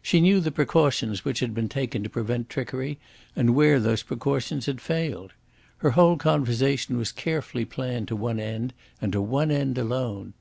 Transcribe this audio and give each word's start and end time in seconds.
She 0.00 0.22
knew 0.22 0.40
the 0.40 0.50
precautions 0.50 1.22
which 1.22 1.40
had 1.40 1.52
been 1.52 1.68
taken 1.68 2.02
to 2.02 2.08
prevent 2.08 2.48
trickery 2.48 2.98
and 3.36 3.54
where 3.54 3.78
those 3.78 4.02
precautions 4.02 4.64
had 4.64 4.80
failed. 4.80 5.34
Her 5.84 5.90
whole 5.90 6.16
conversation 6.16 6.96
was 6.96 7.12
carefully 7.12 7.66
planned 7.66 8.08
to 8.08 8.16
one 8.16 8.40
end, 8.40 8.72
and 9.02 9.12
to 9.12 9.20
one 9.20 9.50
end 9.50 9.76
alone. 9.76 10.32